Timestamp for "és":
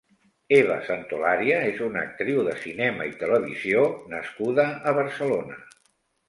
1.73-1.83